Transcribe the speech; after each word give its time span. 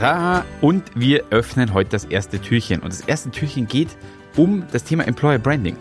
Tada! 0.00 0.46
Und 0.62 0.84
wir 0.94 1.24
öffnen 1.28 1.74
heute 1.74 1.90
das 1.90 2.06
erste 2.06 2.40
Türchen. 2.40 2.80
Und 2.80 2.90
das 2.90 3.02
erste 3.02 3.30
Türchen 3.30 3.66
geht 3.66 3.98
um 4.34 4.64
das 4.72 4.84
Thema 4.84 5.06
Employer 5.06 5.38
Branding. 5.38 5.76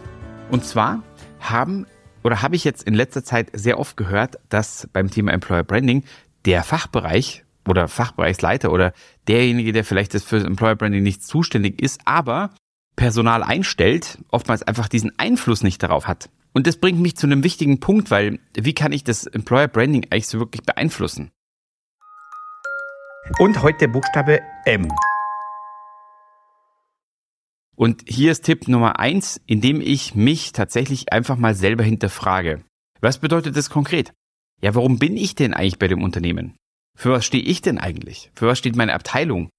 Und 0.52 0.66
zwar 0.66 1.02
haben 1.40 1.86
oder 2.26 2.42
habe 2.42 2.58
ich 2.58 2.66
jetzt 2.66 2.84
in 2.84 2.96
letzter 2.96 3.24
Zeit 3.24 3.50
sehr 3.54 3.80
oft 3.80 3.96
gehört, 3.96 4.38
dass 4.50 4.90
beim 4.92 5.10
Thema 5.10 5.32
Employer 5.32 5.64
Branding 5.64 6.04
der 6.44 6.66
Fachbereich 6.66 7.46
oder 7.66 7.88
Fachbereichsleiter 7.88 8.74
oder 8.74 8.92
derjenige, 9.30 9.72
der 9.72 9.86
vielleicht 9.86 10.14
das 10.14 10.24
für 10.26 10.44
Employer 10.44 10.76
Branding 10.76 11.04
nicht 11.04 11.24
zuständig 11.24 11.82
ist, 11.82 12.02
aber 12.04 12.50
Personal 12.98 13.42
einstellt, 13.42 14.18
oftmals 14.32 14.64
einfach 14.64 14.90
diesen 14.90 15.18
Einfluss 15.18 15.64
nicht 15.64 15.82
darauf 15.82 16.10
hat. 16.10 16.30
Und 16.52 16.68
das 16.68 16.76
bringt 16.76 17.00
mich 17.00 17.16
zu 17.16 17.26
einem 17.26 17.46
wichtigen 17.46 17.80
Punkt, 17.80 18.12
weil 18.12 18.40
wie 18.54 18.74
kann 18.74 18.92
ich 18.92 19.06
das 19.06 19.28
Employer 19.28 19.70
Branding 19.70 20.08
eigentlich 20.10 20.28
so 20.28 20.40
wirklich 20.40 20.64
beeinflussen? 20.64 21.32
Und 23.40 23.62
heute 23.62 23.80
der 23.80 23.88
Buchstabe 23.90 24.42
M. 24.66 24.88
Und 27.76 28.04
hier 28.08 28.32
ist 28.32 28.44
Tipp 28.44 28.68
Nummer 28.68 29.00
eins, 29.00 29.40
indem 29.46 29.82
ich 29.82 30.16
mich 30.16 30.52
tatsächlich 30.52 31.14
einfach 31.14 31.38
mal 31.38 31.54
selber 31.54 31.84
hinterfrage. 31.84 32.64
Was 33.02 33.20
bedeutet 33.20 33.56
das 33.56 33.70
konkret? 33.70 34.14
Ja, 34.62 34.74
warum 34.76 35.00
bin 35.00 35.16
ich 35.16 35.36
denn 35.36 35.54
eigentlich 35.54 35.80
bei 35.80 35.88
dem 35.88 36.02
Unternehmen? 36.02 36.56
Für 36.98 37.12
was 37.12 37.26
stehe 37.26 37.44
ich 37.44 37.62
denn 37.62 37.78
eigentlich? 37.78 38.32
Für 38.36 38.48
was 38.48 38.58
steht 38.58 38.76
meine 38.76 38.94
Abteilung? 38.94 39.50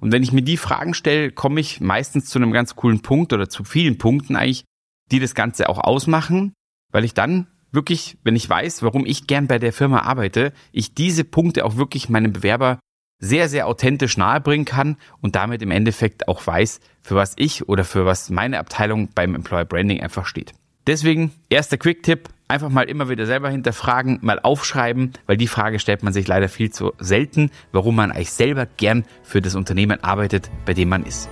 Und 0.00 0.12
wenn 0.12 0.22
ich 0.22 0.32
mir 0.32 0.42
die 0.42 0.56
Fragen 0.56 0.94
stelle, 0.94 1.30
komme 1.30 1.60
ich 1.60 1.80
meistens 1.80 2.26
zu 2.26 2.38
einem 2.38 2.52
ganz 2.52 2.74
coolen 2.74 3.00
Punkt 3.00 3.32
oder 3.32 3.48
zu 3.48 3.64
vielen 3.64 3.98
Punkten 3.98 4.36
eigentlich, 4.36 4.64
die 5.12 5.20
das 5.20 5.34
Ganze 5.34 5.68
auch 5.68 5.78
ausmachen, 5.78 6.52
weil 6.90 7.04
ich 7.04 7.14
dann 7.14 7.46
wirklich, 7.70 8.18
wenn 8.22 8.36
ich 8.36 8.48
weiß, 8.48 8.82
warum 8.82 9.06
ich 9.06 9.26
gern 9.26 9.46
bei 9.46 9.58
der 9.58 9.72
Firma 9.72 10.00
arbeite, 10.00 10.52
ich 10.72 10.94
diese 10.94 11.24
Punkte 11.24 11.64
auch 11.64 11.76
wirklich 11.76 12.08
meinem 12.08 12.32
Bewerber 12.32 12.80
sehr, 13.20 13.48
sehr 13.48 13.66
authentisch 13.66 14.16
nahebringen 14.16 14.64
kann 14.64 14.96
und 15.20 15.36
damit 15.36 15.62
im 15.62 15.70
Endeffekt 15.70 16.26
auch 16.26 16.44
weiß, 16.44 16.80
für 17.02 17.14
was 17.14 17.34
ich 17.36 17.68
oder 17.68 17.84
für 17.84 18.06
was 18.06 18.30
meine 18.30 18.58
Abteilung 18.58 19.08
beim 19.14 19.34
Employer 19.34 19.64
Branding 19.64 20.00
einfach 20.00 20.26
steht. 20.26 20.52
Deswegen, 20.86 21.32
erster 21.50 21.76
Quick-Tipp, 21.76 22.30
einfach 22.48 22.70
mal 22.70 22.88
immer 22.88 23.08
wieder 23.08 23.26
selber 23.26 23.50
hinterfragen, 23.50 24.18
mal 24.22 24.40
aufschreiben, 24.40 25.12
weil 25.26 25.36
die 25.36 25.46
Frage 25.46 25.78
stellt 25.78 26.02
man 26.02 26.12
sich 26.12 26.26
leider 26.26 26.48
viel 26.48 26.70
zu 26.70 26.92
selten, 26.98 27.50
warum 27.70 27.94
man 27.94 28.10
eigentlich 28.10 28.32
selber 28.32 28.66
gern 28.66 29.04
für 29.22 29.40
das 29.40 29.54
Unternehmen 29.54 30.02
arbeitet, 30.02 30.50
bei 30.64 30.74
dem 30.74 30.88
man 30.88 31.04
ist. 31.04 31.28